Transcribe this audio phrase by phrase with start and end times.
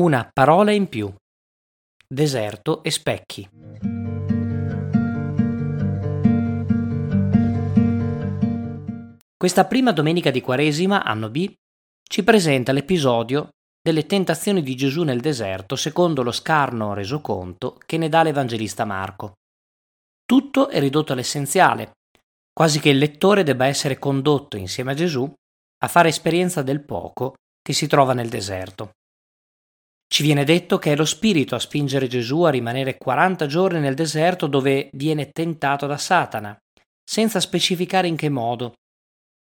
[0.00, 1.12] Una parola in più.
[2.08, 3.46] Deserto e specchi.
[9.36, 11.52] Questa prima domenica di Quaresima, anno B,
[12.02, 18.08] ci presenta l'episodio delle tentazioni di Gesù nel deserto secondo lo scarno resoconto che ne
[18.08, 19.34] dà l'Evangelista Marco.
[20.24, 21.90] Tutto è ridotto all'essenziale,
[22.54, 25.30] quasi che il lettore debba essere condotto insieme a Gesù
[25.82, 28.92] a fare esperienza del poco che si trova nel deserto.
[30.12, 33.94] Ci viene detto che è lo Spirito a spingere Gesù a rimanere 40 giorni nel
[33.94, 36.58] deserto dove viene tentato da Satana,
[37.04, 38.72] senza specificare in che modo,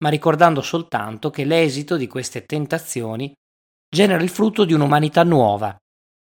[0.03, 3.33] ma ricordando soltanto che l'esito di queste tentazioni
[3.89, 5.75] genera il frutto di un'umanità nuova,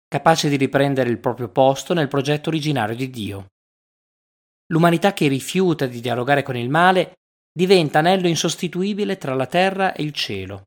[0.07, 3.47] capace di riprendere il proprio posto nel progetto originario di Dio.
[4.67, 7.11] L'umanità che rifiuta di dialogare con il male
[7.52, 10.63] diventa anello insostituibile tra la terra e il cielo,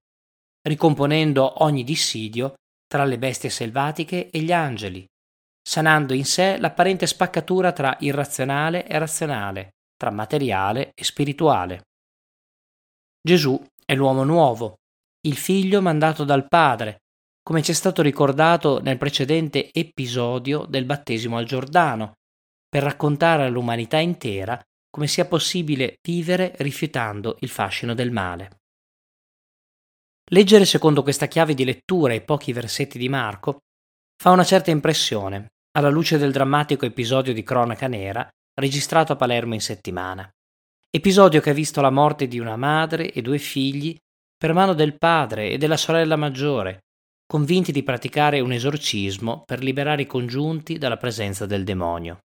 [0.61, 2.53] ricomponendo ogni dissidio
[2.93, 5.03] tra le bestie selvatiche e gli angeli,
[5.67, 11.85] sanando in sé l'apparente spaccatura tra irrazionale e razionale, tra materiale e spirituale.
[13.27, 14.75] Gesù è l'uomo nuovo,
[15.27, 16.99] il figlio mandato dal Padre,
[17.43, 22.13] come ci è stato ricordato nel precedente episodio del battesimo al Giordano,
[22.69, 28.61] per raccontare all'umanità intera come sia possibile vivere rifiutando il fascino del male.
[30.33, 33.59] Leggere secondo questa chiave di lettura i pochi versetti di Marco
[34.17, 39.53] fa una certa impressione, alla luce del drammatico episodio di cronaca nera registrato a Palermo
[39.53, 40.27] in settimana.
[40.91, 43.95] Episodio che ha visto la morte di una madre e due figli
[44.35, 46.79] per mano del padre e della sorella maggiore,
[47.27, 52.21] convinti di praticare un esorcismo per liberare i congiunti dalla presenza del demonio.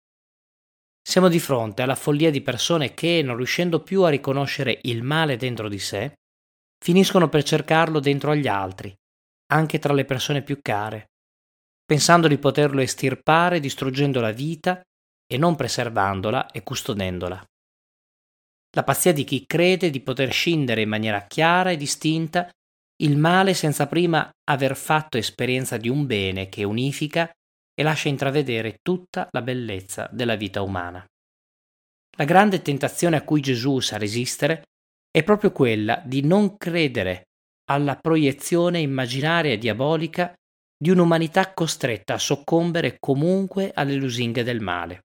[1.00, 5.36] Siamo di fronte alla follia di persone che, non riuscendo più a riconoscere il male
[5.36, 6.14] dentro di sé,
[6.82, 8.92] finiscono per cercarlo dentro agli altri,
[9.52, 11.12] anche tra le persone più care,
[11.84, 14.82] pensando di poterlo estirpare distruggendo la vita
[15.24, 17.40] e non preservandola e custodendola.
[18.74, 22.50] La pazzia di chi crede di poter scindere in maniera chiara e distinta
[23.02, 27.30] il male senza prima aver fatto esperienza di un bene che unifica
[27.74, 31.04] e lascia intravedere tutta la bellezza della vita umana.
[32.16, 34.64] La grande tentazione a cui Gesù sa resistere
[35.12, 37.28] è proprio quella di non credere
[37.70, 40.32] alla proiezione immaginaria e diabolica
[40.76, 45.02] di un'umanità costretta a soccombere comunque alle lusinghe del male.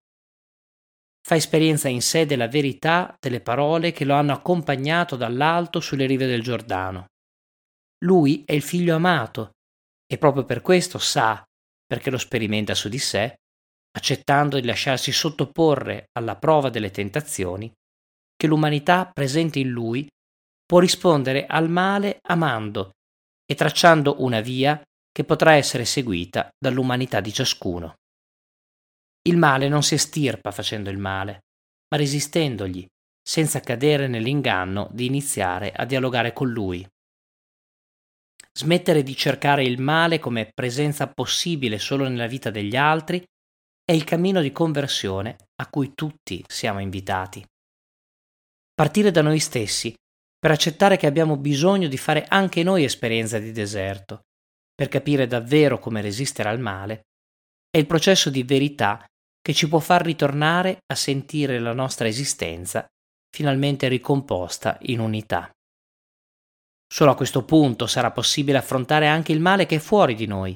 [1.22, 6.26] Fa esperienza in sé della verità delle parole che lo hanno accompagnato dall'alto sulle rive
[6.26, 7.08] del Giordano.
[8.06, 9.52] Lui è il figlio amato
[10.10, 11.44] e proprio per questo sa,
[11.86, 13.36] perché lo sperimenta su di sé,
[13.92, 17.70] accettando di lasciarsi sottoporre alla prova delle tentazioni,
[18.38, 20.08] che l'umanità presente in lui
[20.64, 22.92] può rispondere al male amando
[23.46, 24.80] e tracciando una via
[25.12, 27.96] che potrà essere seguita dall'umanità di ciascuno.
[29.28, 31.40] Il male non si estirpa facendo il male,
[31.90, 32.86] ma resistendogli,
[33.28, 36.88] senza cadere nell'inganno di iniziare a dialogare con lui.
[38.54, 43.24] Smettere di cercare il male come presenza possibile solo nella vita degli altri
[43.84, 47.44] è il cammino di conversione a cui tutti siamo invitati
[48.78, 49.92] partire da noi stessi,
[50.38, 54.20] per accettare che abbiamo bisogno di fare anche noi esperienza di deserto,
[54.76, 57.02] per capire davvero come resistere al male,
[57.72, 59.04] è il processo di verità
[59.42, 62.86] che ci può far ritornare a sentire la nostra esistenza
[63.36, 65.50] finalmente ricomposta in unità.
[66.88, 70.56] Solo a questo punto sarà possibile affrontare anche il male che è fuori di noi,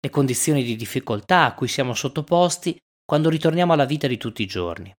[0.00, 4.46] le condizioni di difficoltà a cui siamo sottoposti quando ritorniamo alla vita di tutti i
[4.46, 4.92] giorni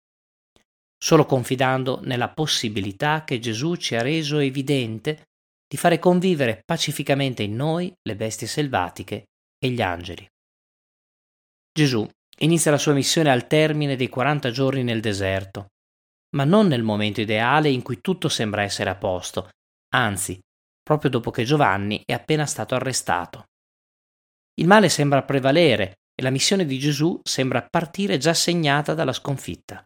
[1.02, 5.24] solo confidando nella possibilità che Gesù ci ha reso evidente
[5.66, 9.24] di fare convivere pacificamente in noi le bestie selvatiche
[9.58, 10.24] e gli angeli.
[11.72, 12.08] Gesù
[12.38, 15.70] inizia la sua missione al termine dei 40 giorni nel deserto,
[16.36, 19.48] ma non nel momento ideale in cui tutto sembra essere a posto,
[19.96, 20.38] anzi,
[20.80, 23.46] proprio dopo che Giovanni è appena stato arrestato.
[24.54, 29.84] Il male sembra prevalere e la missione di Gesù sembra partire già segnata dalla sconfitta.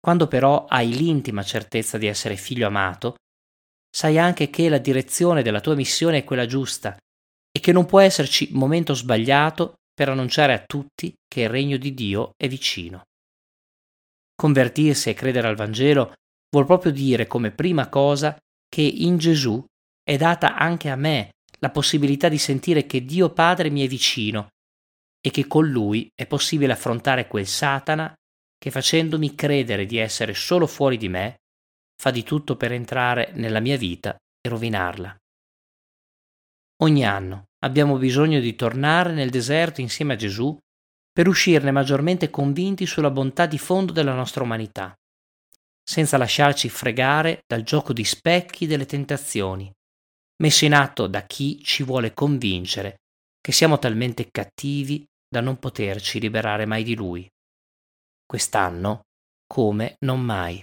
[0.00, 3.16] Quando però hai l'intima certezza di essere figlio amato,
[3.90, 6.96] sai anche che la direzione della tua missione è quella giusta
[7.50, 11.92] e che non può esserci momento sbagliato per annunciare a tutti che il regno di
[11.94, 13.02] Dio è vicino.
[14.34, 16.12] Convertirsi e credere al Vangelo
[16.50, 18.36] vuol proprio dire come prima cosa
[18.68, 19.64] che in Gesù
[20.02, 24.48] è data anche a me la possibilità di sentire che Dio Padre mi è vicino
[25.20, 28.12] e che con Lui è possibile affrontare quel Satana
[28.58, 31.36] che facendomi credere di essere solo fuori di me,
[31.96, 35.16] fa di tutto per entrare nella mia vita e rovinarla.
[36.82, 40.56] Ogni anno abbiamo bisogno di tornare nel deserto insieme a Gesù
[41.12, 44.94] per uscirne maggiormente convinti sulla bontà di fondo della nostra umanità,
[45.82, 49.72] senza lasciarci fregare dal gioco di specchi delle tentazioni,
[50.42, 52.98] messo in atto da chi ci vuole convincere
[53.40, 57.28] che siamo talmente cattivi da non poterci liberare mai di lui.
[58.30, 59.04] Quest'anno
[59.46, 60.62] come non mai.